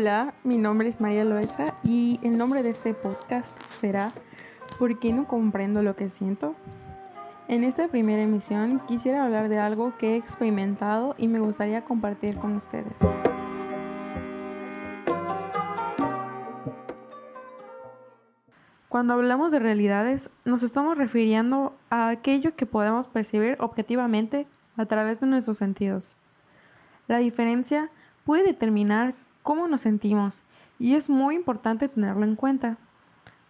Hola, 0.00 0.32
mi 0.44 0.58
nombre 0.58 0.88
es 0.88 1.00
María 1.00 1.24
Loesa 1.24 1.74
y 1.82 2.20
el 2.22 2.38
nombre 2.38 2.62
de 2.62 2.70
este 2.70 2.94
podcast 2.94 3.52
será 3.80 4.12
¿Por 4.78 5.00
qué 5.00 5.12
no 5.12 5.26
comprendo 5.26 5.82
lo 5.82 5.96
que 5.96 6.08
siento? 6.08 6.54
En 7.48 7.64
esta 7.64 7.88
primera 7.88 8.22
emisión 8.22 8.80
quisiera 8.86 9.24
hablar 9.24 9.48
de 9.48 9.58
algo 9.58 9.98
que 9.98 10.10
he 10.12 10.16
experimentado 10.16 11.16
y 11.18 11.26
me 11.26 11.40
gustaría 11.40 11.84
compartir 11.84 12.36
con 12.36 12.54
ustedes. 12.54 12.92
Cuando 18.88 19.14
hablamos 19.14 19.50
de 19.50 19.58
realidades, 19.58 20.30
nos 20.44 20.62
estamos 20.62 20.96
refiriendo 20.96 21.74
a 21.90 22.10
aquello 22.10 22.54
que 22.54 22.66
podemos 22.66 23.08
percibir 23.08 23.56
objetivamente 23.58 24.46
a 24.76 24.86
través 24.86 25.18
de 25.18 25.26
nuestros 25.26 25.56
sentidos. 25.56 26.16
La 27.08 27.18
diferencia 27.18 27.90
puede 28.24 28.44
determinar 28.44 29.16
cómo 29.48 29.66
nos 29.66 29.80
sentimos 29.80 30.42
y 30.78 30.94
es 30.94 31.08
muy 31.08 31.34
importante 31.34 31.88
tenerlo 31.88 32.22
en 32.24 32.36
cuenta. 32.36 32.76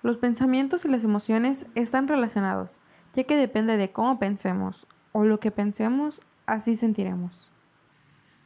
Los 0.04 0.16
pensamientos 0.16 0.84
y 0.84 0.88
las 0.88 1.02
emociones 1.02 1.66
están 1.74 2.06
relacionados, 2.06 2.78
ya 3.14 3.24
que 3.24 3.34
depende 3.34 3.76
de 3.76 3.90
cómo 3.90 4.20
pensemos 4.20 4.86
o 5.10 5.24
lo 5.24 5.40
que 5.40 5.50
pensemos, 5.50 6.20
así 6.46 6.76
sentiremos. 6.76 7.50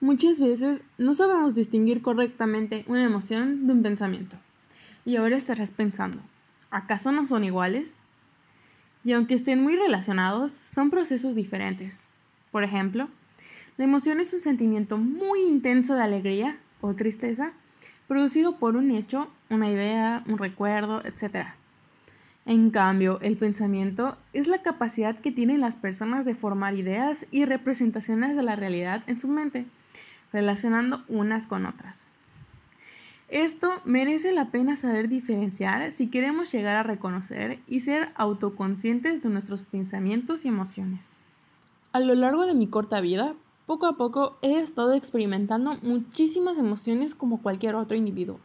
Muchas 0.01 0.41
veces 0.41 0.81
no 0.97 1.15
sabemos 1.15 1.55
distinguir 1.55 2.01
correctamente 2.01 2.87
una 2.89 3.05
emoción 3.05 3.67
de 3.67 3.75
un 3.75 3.83
pensamiento. 3.83 4.37
Y 5.05 5.17
ahora 5.17 5.37
estarás 5.37 5.73
pensando, 5.73 6.23
¿acaso 6.71 7.13
no 7.13 7.27
son 7.27 7.45
iguales? 7.45 8.01
Y 9.05 9.13
aunque 9.13 9.35
estén 9.35 9.63
muy 9.63 9.77
relacionados, 9.77 10.59
son 10.73 10.89
procesos 10.89 11.35
diferentes. 11.35 12.09
Por 12.51 12.65
ejemplo, 12.65 13.11
la 13.77 13.85
emoción 13.85 14.21
es 14.21 14.33
un 14.33 14.41
sentimiento 14.41 14.97
muy 14.97 15.43
intenso 15.43 15.95
de 15.95 16.03
alegría 16.03 16.59
o 16.83 16.93
tristeza 16.95 17.53
producido 18.07 18.57
por 18.57 18.77
un 18.77 18.91
hecho, 18.91 19.29
una 19.49 19.71
idea, 19.71 20.23
un 20.27 20.37
recuerdo, 20.37 21.03
etc. 21.05 21.47
En 22.45 22.71
cambio, 22.71 23.19
el 23.23 23.39
pensamiento 23.39 24.19
es 24.35 24.49
la 24.49 24.63
capacidad 24.63 25.19
que 25.19 25.33
tienen 25.33 25.61
las 25.61 25.77
personas 25.77 26.27
de 26.27 26.35
formar 26.35 26.75
ideas 26.75 27.25
y 27.31 27.47
representaciones 27.47 28.37
de 28.37 28.43
la 28.43 28.57
realidad 28.57 29.03
en 29.07 29.19
su 29.19 29.29
mente, 29.29 29.65
relacionando 30.33 31.05
unas 31.09 31.47
con 31.47 31.65
otras. 31.65 32.07
Esto 33.29 33.81
merece 33.87 34.33
la 34.33 34.51
pena 34.51 34.77
saber 34.77 35.09
diferenciar 35.09 35.93
si 35.93 36.09
queremos 36.09 36.53
llegar 36.53 36.77
a 36.77 36.83
reconocer 36.83 37.61
y 37.67 37.81
ser 37.81 38.11
autoconscientes 38.15 39.23
de 39.23 39.31
nuestros 39.31 39.63
pensamientos 39.63 40.45
y 40.45 40.49
emociones. 40.49 41.25
A 41.93 42.01
lo 42.01 42.15
largo 42.15 42.45
de 42.45 42.53
mi 42.53 42.67
corta 42.67 43.01
vida, 43.01 43.33
poco 43.73 43.87
a 43.87 43.97
poco 43.97 44.37
he 44.43 44.61
estado 44.61 44.93
experimentando 44.93 45.79
muchísimas 45.81 46.59
emociones 46.59 47.15
como 47.15 47.41
cualquier 47.41 47.75
otro 47.75 47.97
individuo, 47.97 48.39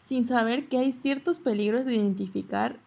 sin 0.00 0.26
saber 0.26 0.68
que 0.68 0.78
hay 0.78 0.92
ciertos 0.92 1.36
peligros 1.36 1.84
de 1.84 1.96
identificar 1.96 2.78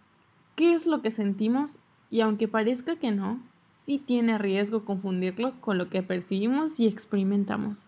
qué 0.55 0.73
es 0.73 0.87
lo 0.87 1.03
que 1.03 1.11
sentimos 1.11 1.77
y 2.09 2.21
aunque 2.21 2.47
parezca 2.47 2.95
que 2.95 3.11
no, 3.11 3.39
sí 3.85 4.01
tiene 4.03 4.39
riesgo 4.39 4.83
confundirlos 4.83 5.53
con 5.61 5.77
lo 5.77 5.89
que 5.89 6.01
percibimos 6.01 6.79
y 6.79 6.87
experimentamos 6.87 7.85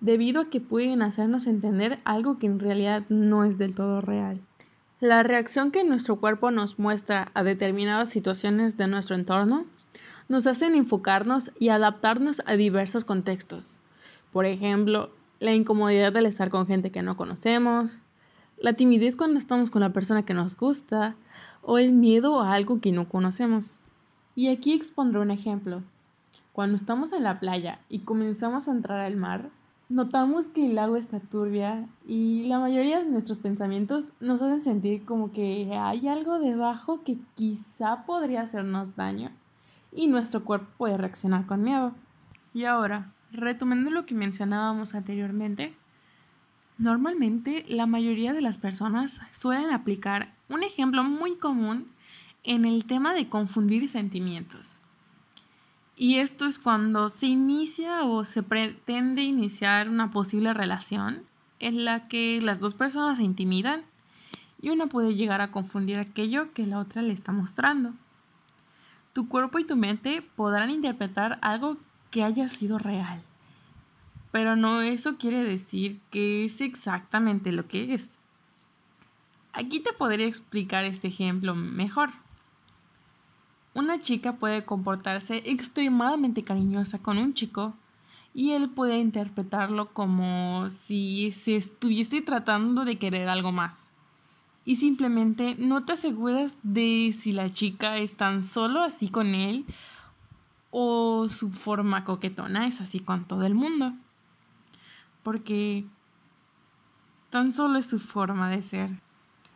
debido 0.00 0.40
a 0.40 0.48
que 0.48 0.62
pueden 0.62 1.02
hacernos 1.02 1.46
entender 1.46 1.98
algo 2.04 2.38
que 2.38 2.46
en 2.46 2.58
realidad 2.58 3.02
no 3.10 3.44
es 3.44 3.58
del 3.58 3.74
todo 3.74 4.00
real. 4.00 4.40
La 4.98 5.22
reacción 5.22 5.72
que 5.72 5.84
nuestro 5.84 6.16
cuerpo 6.16 6.50
nos 6.50 6.78
muestra 6.78 7.30
a 7.34 7.42
determinadas 7.42 8.08
situaciones 8.08 8.78
de 8.78 8.86
nuestro 8.86 9.14
entorno 9.14 9.66
nos 10.28 10.46
hacen 10.46 10.74
enfocarnos 10.74 11.50
y 11.58 11.68
adaptarnos 11.68 12.42
a 12.46 12.54
diversos 12.54 13.04
contextos. 13.04 13.76
Por 14.32 14.46
ejemplo, 14.46 15.10
la 15.40 15.52
incomodidad 15.52 16.12
del 16.12 16.26
estar 16.26 16.50
con 16.50 16.66
gente 16.66 16.90
que 16.90 17.02
no 17.02 17.16
conocemos, 17.16 17.98
la 18.58 18.74
timidez 18.74 19.16
cuando 19.16 19.38
estamos 19.38 19.70
con 19.70 19.80
la 19.80 19.92
persona 19.92 20.24
que 20.24 20.34
nos 20.34 20.56
gusta 20.56 21.16
o 21.62 21.78
el 21.78 21.92
miedo 21.92 22.40
a 22.40 22.52
algo 22.52 22.80
que 22.80 22.92
no 22.92 23.08
conocemos. 23.08 23.80
Y 24.34 24.48
aquí 24.48 24.72
expondré 24.72 25.20
un 25.20 25.30
ejemplo. 25.30 25.82
Cuando 26.52 26.76
estamos 26.76 27.12
en 27.12 27.24
la 27.24 27.40
playa 27.40 27.80
y 27.88 28.00
comenzamos 28.00 28.68
a 28.68 28.72
entrar 28.72 29.00
al 29.00 29.16
mar, 29.16 29.50
notamos 29.88 30.46
que 30.48 30.70
el 30.70 30.78
agua 30.78 30.98
está 30.98 31.18
turbia 31.18 31.86
y 32.06 32.44
la 32.44 32.58
mayoría 32.58 33.00
de 33.00 33.10
nuestros 33.10 33.38
pensamientos 33.38 34.04
nos 34.20 34.40
hacen 34.40 34.60
sentir 34.60 35.04
como 35.04 35.32
que 35.32 35.76
hay 35.76 36.08
algo 36.08 36.38
debajo 36.38 37.02
que 37.04 37.18
quizá 37.34 38.04
podría 38.06 38.42
hacernos 38.42 38.94
daño 38.96 39.30
y 39.92 40.06
nuestro 40.06 40.44
cuerpo 40.44 40.68
puede 40.78 40.96
reaccionar 40.96 41.46
con 41.46 41.62
miedo. 41.62 41.92
Y 42.54 42.64
ahora, 42.64 43.12
retomando 43.30 43.90
lo 43.90 44.06
que 44.06 44.14
mencionábamos 44.14 44.94
anteriormente, 44.94 45.74
normalmente 46.78 47.64
la 47.68 47.86
mayoría 47.86 48.32
de 48.32 48.42
las 48.42 48.58
personas 48.58 49.20
suelen 49.32 49.70
aplicar 49.70 50.32
un 50.48 50.62
ejemplo 50.62 51.04
muy 51.04 51.36
común 51.36 51.88
en 52.44 52.64
el 52.64 52.86
tema 52.86 53.14
de 53.14 53.28
confundir 53.28 53.88
sentimientos. 53.88 54.76
Y 55.96 56.16
esto 56.16 56.46
es 56.46 56.58
cuando 56.58 57.10
se 57.10 57.26
inicia 57.26 58.02
o 58.04 58.24
se 58.24 58.42
pretende 58.42 59.22
iniciar 59.22 59.88
una 59.88 60.10
posible 60.10 60.52
relación 60.54 61.22
en 61.60 61.84
la 61.84 62.08
que 62.08 62.40
las 62.40 62.58
dos 62.58 62.74
personas 62.74 63.18
se 63.18 63.24
intimidan 63.24 63.82
y 64.60 64.70
una 64.70 64.86
puede 64.86 65.14
llegar 65.14 65.40
a 65.40 65.50
confundir 65.50 65.98
aquello 65.98 66.52
que 66.54 66.66
la 66.66 66.78
otra 66.78 67.02
le 67.02 67.12
está 67.12 67.32
mostrando. 67.32 67.92
Tu 69.12 69.28
cuerpo 69.28 69.58
y 69.58 69.64
tu 69.64 69.76
mente 69.76 70.22
podrán 70.36 70.70
interpretar 70.70 71.38
algo 71.42 71.76
que 72.10 72.24
haya 72.24 72.48
sido 72.48 72.78
real, 72.78 73.20
pero 74.30 74.56
no 74.56 74.80
eso 74.80 75.16
quiere 75.16 75.44
decir 75.44 76.00
que 76.10 76.44
es 76.44 76.60
exactamente 76.60 77.52
lo 77.52 77.68
que 77.68 77.94
es. 77.94 78.12
Aquí 79.52 79.80
te 79.80 79.92
podría 79.92 80.26
explicar 80.26 80.84
este 80.84 81.08
ejemplo 81.08 81.54
mejor. 81.54 82.10
Una 83.74 84.00
chica 84.00 84.34
puede 84.34 84.64
comportarse 84.64 85.42
extremadamente 85.44 86.42
cariñosa 86.42 86.98
con 86.98 87.18
un 87.18 87.34
chico 87.34 87.74
y 88.34 88.52
él 88.52 88.70
puede 88.70 88.98
interpretarlo 88.98 89.92
como 89.92 90.70
si 90.70 91.32
se 91.32 91.56
estuviese 91.56 92.22
tratando 92.22 92.86
de 92.86 92.96
querer 92.96 93.28
algo 93.28 93.52
más. 93.52 93.91
Y 94.64 94.76
simplemente 94.76 95.56
no 95.58 95.84
te 95.84 95.94
aseguras 95.94 96.56
de 96.62 97.14
si 97.18 97.32
la 97.32 97.52
chica 97.52 97.98
es 97.98 98.16
tan 98.16 98.42
solo 98.42 98.82
así 98.82 99.08
con 99.08 99.34
él 99.34 99.64
o 100.70 101.28
su 101.28 101.50
forma 101.50 102.04
coquetona 102.04 102.66
es 102.66 102.80
así 102.80 103.00
con 103.00 103.26
todo 103.26 103.44
el 103.44 103.54
mundo. 103.54 103.92
Porque 105.22 105.84
tan 107.30 107.52
solo 107.52 107.78
es 107.78 107.86
su 107.86 107.98
forma 107.98 108.50
de 108.50 108.62
ser. 108.62 108.90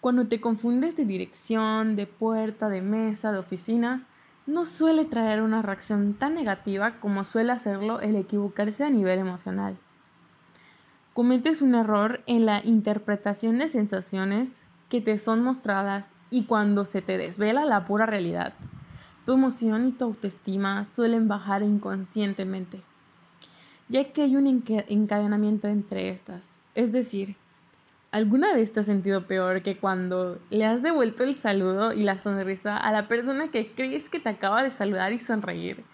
Cuando 0.01 0.27
te 0.29 0.41
confundes 0.41 0.97
de 0.97 1.05
dirección, 1.05 1.97
de 1.97 2.07
puerta, 2.07 2.69
de 2.69 2.83
mesa, 2.83 3.33
de 3.33 3.39
oficina, 3.39 4.07
no 4.47 4.67
suele 4.67 5.05
traer 5.05 5.43
una 5.43 5.63
reacción 5.63 6.15
tan 6.15 6.35
negativa 6.35 7.01
como 7.01 7.25
suele 7.25 7.53
hacerlo 7.53 8.01
el 8.01 8.15
equivocarse 8.17 8.85
a 8.85 8.91
nivel 8.91 9.19
emocional. 9.19 9.77
Cometes 11.15 11.63
un 11.63 11.75
error 11.75 12.21
en 12.27 12.47
la 12.47 12.65
interpretación 12.65 13.59
de 13.59 13.69
sensaciones 13.69 14.53
que 14.89 15.01
te 15.01 15.19
son 15.19 15.43
mostradas 15.43 16.11
y 16.31 16.45
cuando 16.45 16.85
se 16.85 17.03
te 17.03 17.19
desvela 17.19 17.65
la 17.65 17.87
pura 17.87 18.07
realidad, 18.07 18.55
tu 19.25 19.33
emoción 19.33 19.89
y 19.89 19.93
tu 19.93 20.05
autoestima 20.05 20.87
suelen 20.95 21.29
bajar 21.29 21.63
inconscientemente, 21.63 22.83
ya 23.89 24.05
que 24.13 24.23
hay 24.23 24.37
un 24.37 24.47
encadenamiento 24.47 25.69
entre 25.69 26.11
estas, 26.11 26.45
es 26.75 26.93
decir, 26.93 27.37
¿Alguna 28.17 28.55
vez 28.55 28.73
te 28.73 28.81
has 28.81 28.87
sentido 28.87 29.27
peor 29.27 29.61
que 29.61 29.77
cuando 29.77 30.39
le 30.49 30.65
has 30.65 30.81
devuelto 30.81 31.23
el 31.23 31.35
saludo 31.35 31.93
y 31.93 32.03
la 32.03 32.19
sonrisa 32.19 32.75
a 32.77 32.91
la 32.91 33.09
persona 33.09 33.49
que 33.49 33.73
crees 33.73 34.09
que 34.09 34.21
te 34.21 34.31
acaba 34.31 34.63
de 34.63 34.71
saludar 34.71 35.13
y 35.13 35.19
sonreír? 35.19 35.85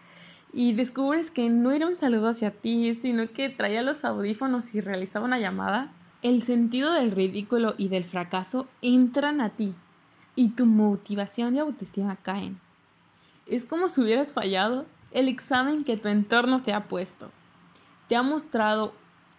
Y 0.52 0.74
descubres 0.74 1.32
que 1.32 1.48
no 1.48 1.72
era 1.72 1.88
un 1.88 1.96
saludo 1.96 2.28
hacia 2.28 2.52
ti, 2.52 2.94
sino 2.94 3.26
que 3.32 3.48
traía 3.48 3.82
los 3.82 4.04
audífonos 4.04 4.72
y 4.72 4.80
realizaba 4.80 5.24
una 5.24 5.40
llamada. 5.40 5.90
El 6.22 6.44
sentido 6.44 6.92
del 6.92 7.10
ridículo 7.10 7.74
y 7.78 7.88
del 7.88 8.04
fracaso 8.04 8.68
entran 8.80 9.40
a 9.40 9.50
ti 9.50 9.74
y 10.36 10.50
tu 10.50 10.66
motivación 10.66 11.56
y 11.56 11.58
autoestima 11.58 12.14
caen. 12.14 12.60
Es 13.46 13.64
como 13.64 13.88
si 13.88 14.02
hubieras 14.02 14.32
fallado 14.32 14.86
el 15.10 15.26
examen 15.26 15.82
que 15.82 15.96
tu 15.96 16.06
entorno 16.06 16.62
te 16.62 16.72
ha 16.72 16.84
puesto. 16.84 17.32
Te 18.08 18.14
ha 18.14 18.22
mostrado 18.22 18.92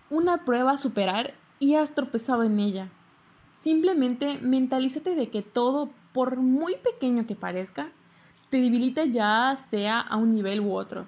una 0.10 0.44
prueba 0.44 0.74
a 0.74 0.78
superar 0.78 1.34
y 1.58 1.76
has 1.76 1.96
tropezado 1.96 2.44
en 2.44 2.60
ella. 2.60 2.90
Simplemente 3.62 4.38
mentalízate 4.40 5.16
de 5.16 5.30
que 5.30 5.42
todo, 5.42 5.90
por 6.12 6.36
muy 6.36 6.76
pequeño 6.76 7.26
que 7.26 7.36
parezca, 7.36 7.92
te 8.50 8.58
debilita 8.58 9.06
ya 9.06 9.58
sea 9.70 10.02
a 10.02 10.18
un 10.18 10.36
nivel 10.36 10.60
u 10.60 10.74
otro. 10.74 11.06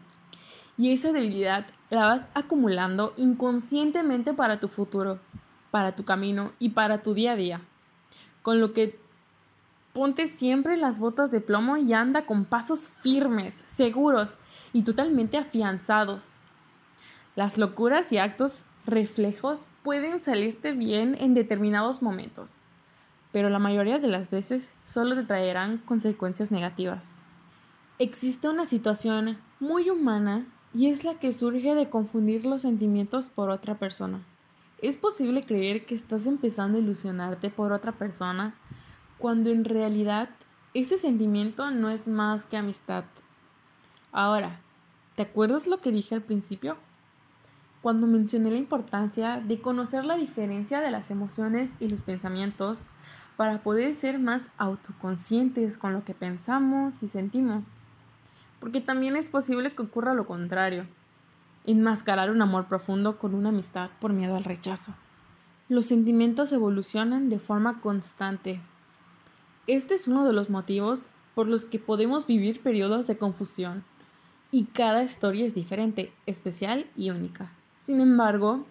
Y 0.77 0.93
esa 0.93 1.11
debilidad 1.11 1.65
la 1.89 2.05
vas 2.05 2.27
acumulando 2.33 3.13
inconscientemente 3.17 4.33
para 4.33 4.61
tu 4.61 4.69
futuro, 4.69 5.19
para 5.75 5.93
tu 5.93 6.05
camino 6.05 6.53
y 6.57 6.69
para 6.69 6.99
tu 6.99 7.13
día 7.13 7.33
a 7.33 7.35
día. 7.35 7.59
Con 8.43 8.61
lo 8.61 8.71
que 8.71 8.97
ponte 9.91 10.29
siempre 10.29 10.77
las 10.77 10.99
botas 10.99 11.31
de 11.31 11.41
plomo 11.41 11.75
y 11.75 11.91
anda 11.91 12.25
con 12.25 12.45
pasos 12.45 12.87
firmes, 13.01 13.53
seguros 13.67 14.37
y 14.71 14.83
totalmente 14.83 15.37
afianzados. 15.37 16.23
Las 17.35 17.57
locuras 17.57 18.09
y 18.13 18.19
actos 18.19 18.63
reflejos 18.85 19.65
pueden 19.83 20.21
salirte 20.21 20.71
bien 20.71 21.13
en 21.19 21.33
determinados 21.33 22.01
momentos, 22.01 22.53
pero 23.33 23.49
la 23.49 23.59
mayoría 23.59 23.99
de 23.99 24.07
las 24.07 24.31
veces 24.31 24.69
solo 24.87 25.13
te 25.13 25.23
traerán 25.23 25.79
consecuencias 25.79 26.51
negativas. 26.51 27.03
Existe 27.99 28.47
una 28.47 28.65
situación 28.65 29.39
muy 29.59 29.89
humana 29.89 30.45
y 30.73 30.87
es 30.87 31.03
la 31.03 31.15
que 31.15 31.33
surge 31.33 31.75
de 31.75 31.89
confundir 31.89 32.45
los 32.45 32.61
sentimientos 32.61 33.27
por 33.27 33.49
otra 33.49 33.75
persona. 33.75 34.21
Es 34.81 34.97
posible 34.97 35.41
creer 35.41 35.85
que 35.85 35.95
estás 35.95 36.25
empezando 36.25 36.77
a 36.77 36.81
ilusionarte 36.81 37.49
por 37.49 37.71
otra 37.71 37.93
persona 37.93 38.55
cuando 39.17 39.49
en 39.49 39.63
realidad 39.63 40.29
ese 40.73 40.97
sentimiento 40.97 41.71
no 41.71 41.89
es 41.89 42.07
más 42.07 42.45
que 42.45 42.57
amistad. 42.57 43.05
Ahora, 44.11 44.59
¿te 45.15 45.21
acuerdas 45.23 45.67
lo 45.67 45.79
que 45.79 45.91
dije 45.91 46.15
al 46.15 46.21
principio? 46.21 46.77
Cuando 47.81 48.07
mencioné 48.07 48.51
la 48.51 48.57
importancia 48.57 49.39
de 49.39 49.61
conocer 49.61 50.03
la 50.03 50.17
diferencia 50.17 50.81
de 50.81 50.91
las 50.91 51.09
emociones 51.09 51.71
y 51.79 51.87
los 51.87 52.01
pensamientos 52.01 52.79
para 53.37 53.63
poder 53.63 53.93
ser 53.93 54.19
más 54.19 54.43
autoconscientes 54.57 55.77
con 55.77 55.93
lo 55.93 56.03
que 56.03 56.13
pensamos 56.13 57.01
y 57.01 57.07
sentimos. 57.07 57.63
Porque 58.59 58.81
también 58.81 59.15
es 59.15 59.29
posible 59.29 59.73
que 59.73 59.83
ocurra 59.83 60.13
lo 60.13 60.25
contrario, 60.25 60.85
enmascarar 61.65 62.31
un 62.31 62.41
amor 62.41 62.65
profundo 62.65 63.17
con 63.17 63.33
una 63.33 63.49
amistad 63.49 63.89
por 63.99 64.13
miedo 64.13 64.35
al 64.35 64.43
rechazo. 64.43 64.93
Los 65.67 65.87
sentimientos 65.87 66.51
evolucionan 66.51 67.29
de 67.29 67.39
forma 67.39 67.81
constante. 67.81 68.61
Este 69.67 69.95
es 69.95 70.07
uno 70.07 70.25
de 70.25 70.33
los 70.33 70.49
motivos 70.49 71.09
por 71.33 71.47
los 71.47 71.65
que 71.65 71.79
podemos 71.79 72.27
vivir 72.27 72.61
periodos 72.61 73.07
de 73.07 73.17
confusión, 73.17 73.83
y 74.51 74.65
cada 74.65 75.03
historia 75.03 75.45
es 75.45 75.53
diferente, 75.53 76.13
especial 76.25 76.85
y 76.95 77.09
única. 77.09 77.51
Sin 77.81 77.99
embargo, 77.99 78.65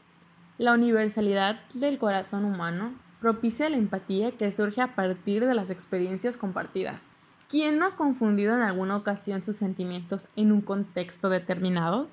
la 0.56 0.72
universalidad 0.72 1.60
del 1.74 1.98
corazón 1.98 2.44
humano 2.44 2.94
propicia 3.20 3.68
la 3.68 3.76
empatía 3.76 4.32
que 4.32 4.52
surge 4.52 4.80
a 4.80 4.94
partir 4.94 5.44
de 5.44 5.54
las 5.54 5.70
experiencias 5.70 6.36
compartidas. 6.36 7.02
¿Quién 7.48 7.78
no 7.78 7.86
ha 7.86 7.96
confundido 7.96 8.54
en 8.54 8.62
alguna 8.62 8.96
ocasión 8.96 9.42
sus 9.42 9.56
sentimientos 9.56 10.28
en 10.36 10.52
un 10.52 10.60
contexto 10.60 11.28
determinado? 11.28 12.08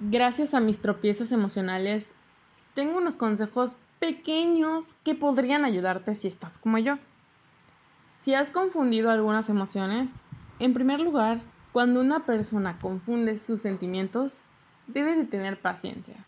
Gracias 0.00 0.54
a 0.54 0.60
mis 0.60 0.80
tropiezos 0.80 1.32
emocionales, 1.32 2.12
tengo 2.74 2.98
unos 2.98 3.16
consejos 3.16 3.74
pequeños 3.98 4.94
que 5.02 5.16
podrían 5.16 5.64
ayudarte 5.64 6.14
si 6.14 6.28
estás 6.28 6.56
como 6.56 6.78
yo. 6.78 6.98
Si 8.20 8.32
has 8.32 8.52
confundido 8.52 9.10
algunas 9.10 9.48
emociones, 9.48 10.12
en 10.60 10.72
primer 10.72 11.00
lugar, 11.00 11.40
cuando 11.72 12.00
una 12.00 12.26
persona 12.26 12.78
confunde 12.80 13.38
sus 13.38 13.60
sentimientos, 13.60 14.44
debe 14.86 15.16
de 15.16 15.24
tener 15.24 15.60
paciencia. 15.60 16.24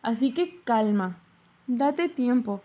Así 0.00 0.32
que 0.32 0.62
calma, 0.64 1.18
date 1.66 2.08
tiempo, 2.08 2.62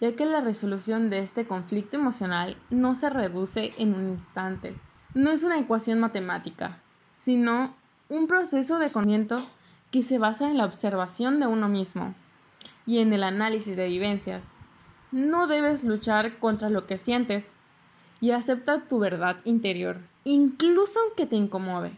ya 0.00 0.16
que 0.16 0.24
la 0.24 0.40
resolución 0.40 1.10
de 1.10 1.18
este 1.18 1.46
conflicto 1.46 1.98
emocional 1.98 2.56
no 2.70 2.94
se 2.94 3.10
reduce 3.10 3.72
en 3.76 3.94
un 3.94 4.08
instante. 4.08 4.74
No 5.12 5.30
es 5.30 5.42
una 5.42 5.58
ecuación 5.58 6.00
matemática, 6.00 6.78
sino 7.18 7.74
un 8.08 8.26
proceso 8.26 8.78
de 8.78 8.90
conocimiento 8.90 9.46
que 9.96 10.02
se 10.02 10.18
basa 10.18 10.50
en 10.50 10.58
la 10.58 10.66
observación 10.66 11.40
de 11.40 11.46
uno 11.46 11.70
mismo 11.70 12.14
y 12.84 12.98
en 12.98 13.14
el 13.14 13.22
análisis 13.22 13.78
de 13.78 13.88
vivencias. 13.88 14.42
No 15.10 15.46
debes 15.46 15.84
luchar 15.84 16.36
contra 16.38 16.68
lo 16.68 16.86
que 16.86 16.98
sientes 16.98 17.50
y 18.20 18.32
acepta 18.32 18.82
tu 18.90 18.98
verdad 18.98 19.36
interior, 19.44 19.96
incluso 20.24 21.00
aunque 21.00 21.24
te 21.24 21.36
incomode. 21.36 21.92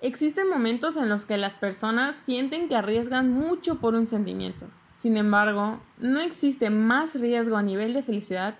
Existen 0.00 0.48
momentos 0.48 0.96
en 0.96 1.10
los 1.10 1.26
que 1.26 1.36
las 1.36 1.52
personas 1.52 2.16
sienten 2.16 2.66
que 2.66 2.76
arriesgan 2.76 3.30
mucho 3.30 3.74
por 3.74 3.94
un 3.94 4.06
sentimiento. 4.06 4.64
Sin 4.94 5.18
embargo, 5.18 5.80
no 5.98 6.20
existe 6.20 6.70
más 6.70 7.14
riesgo 7.20 7.58
a 7.58 7.62
nivel 7.62 7.92
de 7.92 8.02
felicidad 8.02 8.54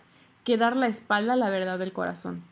que 0.44 0.58
dar 0.58 0.76
la 0.76 0.88
espalda 0.88 1.32
a 1.32 1.36
la 1.36 1.48
verdad 1.48 1.78
del 1.78 1.94
corazón. 1.94 2.42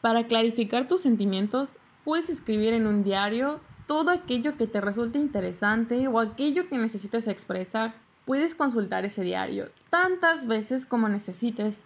Para 0.00 0.26
clarificar 0.28 0.88
tus 0.88 1.02
sentimientos, 1.02 1.68
puedes 2.04 2.30
escribir 2.30 2.72
en 2.72 2.86
un 2.86 3.04
diario 3.04 3.60
todo 3.90 4.12
aquello 4.12 4.56
que 4.56 4.68
te 4.68 4.80
resulte 4.80 5.18
interesante 5.18 6.06
o 6.06 6.20
aquello 6.20 6.68
que 6.68 6.78
necesites 6.78 7.26
expresar. 7.26 7.92
Puedes 8.24 8.54
consultar 8.54 9.04
ese 9.04 9.22
diario 9.22 9.72
tantas 9.90 10.46
veces 10.46 10.86
como 10.86 11.08
necesites, 11.08 11.76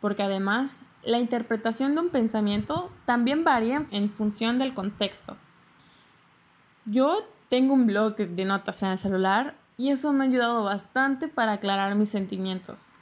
porque 0.00 0.22
además 0.22 0.78
la 1.02 1.18
interpretación 1.18 1.96
de 1.96 2.02
un 2.02 2.10
pensamiento 2.10 2.92
también 3.04 3.42
varía 3.42 3.84
en 3.90 4.10
función 4.10 4.60
del 4.60 4.74
contexto. 4.74 5.36
Yo 6.84 7.26
tengo 7.48 7.74
un 7.74 7.88
blog 7.88 8.14
de 8.14 8.44
notas 8.44 8.80
en 8.84 8.90
el 8.90 8.98
celular 9.00 9.56
y 9.76 9.90
eso 9.90 10.12
me 10.12 10.26
ha 10.26 10.28
ayudado 10.28 10.62
bastante 10.62 11.26
para 11.26 11.54
aclarar 11.54 11.96
mis 11.96 12.10
sentimientos. 12.10 12.92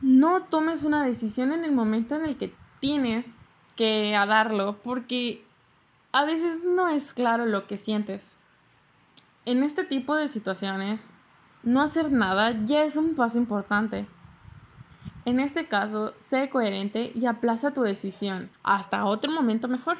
No 0.00 0.44
tomes 0.44 0.84
una 0.84 1.04
decisión 1.04 1.50
en 1.50 1.64
el 1.64 1.72
momento 1.72 2.14
en 2.14 2.26
el 2.26 2.36
que 2.36 2.54
tienes 2.78 3.26
que 3.74 4.12
darlo 4.12 4.76
porque 4.84 5.44
a 6.16 6.24
veces 6.24 6.64
no 6.64 6.88
es 6.88 7.12
claro 7.12 7.44
lo 7.44 7.66
que 7.66 7.76
sientes. 7.76 8.38
En 9.44 9.62
este 9.62 9.84
tipo 9.84 10.14
de 10.16 10.28
situaciones, 10.28 11.12
no 11.62 11.82
hacer 11.82 12.10
nada 12.10 12.52
ya 12.64 12.84
es 12.84 12.96
un 12.96 13.14
paso 13.14 13.36
importante. 13.36 14.06
En 15.26 15.40
este 15.40 15.68
caso, 15.68 16.14
sé 16.18 16.48
coherente 16.48 17.12
y 17.14 17.26
aplaza 17.26 17.74
tu 17.74 17.82
decisión 17.82 18.48
hasta 18.62 19.04
otro 19.04 19.30
momento 19.30 19.68
mejor. 19.68 19.98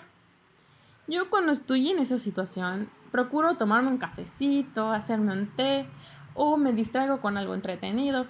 Yo 1.07 1.29
cuando 1.29 1.53
estoy 1.53 1.91
en 1.91 1.99
esa 1.99 2.19
situación, 2.19 2.89
procuro 3.13 3.57
tomarme 3.57 3.91
un 3.91 3.99
cafecito, 3.99 4.93
hacerme 4.93 5.35
un 5.35 5.49
té 5.49 5.87
o 6.33 6.57
me 6.57 6.73
distraigo 6.73 7.21
con 7.21 7.37
algo 7.37 7.53
entretenido. 7.53 8.25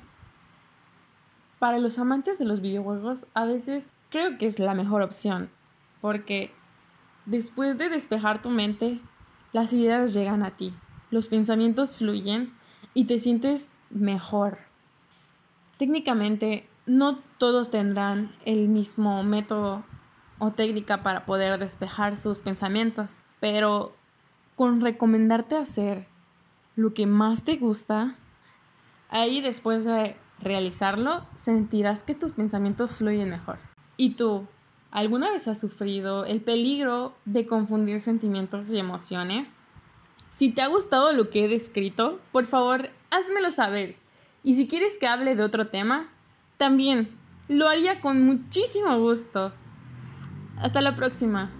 Para 1.60 1.78
los 1.78 2.00
amantes 2.00 2.36
de 2.40 2.46
los 2.46 2.60
videojuegos, 2.60 3.24
a 3.32 3.44
veces 3.44 3.84
creo 4.10 4.38
que 4.38 4.48
es 4.48 4.58
la 4.58 4.74
mejor 4.74 5.02
opción, 5.02 5.50
porque 6.00 6.52
Después 7.26 7.76
de 7.76 7.88
despejar 7.88 8.40
tu 8.40 8.50
mente, 8.50 9.00
las 9.52 9.72
ideas 9.72 10.14
llegan 10.14 10.44
a 10.44 10.52
ti, 10.52 10.72
los 11.10 11.26
pensamientos 11.26 11.96
fluyen 11.96 12.52
y 12.94 13.06
te 13.06 13.18
sientes 13.18 13.68
mejor. 13.90 14.58
Técnicamente, 15.76 16.68
no 16.86 17.18
todos 17.38 17.70
tendrán 17.70 18.32
el 18.44 18.68
mismo 18.68 19.24
método 19.24 19.84
o 20.38 20.52
técnica 20.52 21.02
para 21.02 21.26
poder 21.26 21.58
despejar 21.58 22.16
sus 22.16 22.38
pensamientos, 22.38 23.10
pero 23.40 23.92
con 24.54 24.80
recomendarte 24.80 25.56
hacer 25.56 26.06
lo 26.76 26.94
que 26.94 27.06
más 27.06 27.42
te 27.42 27.56
gusta, 27.56 28.14
ahí 29.08 29.40
después 29.40 29.84
de 29.84 30.16
realizarlo 30.38 31.26
sentirás 31.34 32.04
que 32.04 32.14
tus 32.14 32.32
pensamientos 32.32 32.98
fluyen 32.98 33.30
mejor. 33.30 33.58
¿Y 33.96 34.14
tú? 34.14 34.46
¿Alguna 34.96 35.30
vez 35.30 35.46
has 35.46 35.60
sufrido 35.60 36.24
el 36.24 36.40
peligro 36.40 37.12
de 37.26 37.44
confundir 37.44 38.00
sentimientos 38.00 38.70
y 38.70 38.78
emociones? 38.78 39.46
Si 40.32 40.50
te 40.52 40.62
ha 40.62 40.68
gustado 40.68 41.12
lo 41.12 41.28
que 41.28 41.44
he 41.44 41.48
descrito, 41.48 42.18
por 42.32 42.46
favor, 42.46 42.88
házmelo 43.10 43.50
saber. 43.50 43.96
Y 44.42 44.54
si 44.54 44.66
quieres 44.66 44.96
que 44.96 45.06
hable 45.06 45.36
de 45.36 45.42
otro 45.42 45.66
tema, 45.66 46.08
también 46.56 47.10
lo 47.46 47.68
haría 47.68 48.00
con 48.00 48.22
muchísimo 48.22 48.98
gusto. 48.98 49.52
Hasta 50.56 50.80
la 50.80 50.96
próxima. 50.96 51.50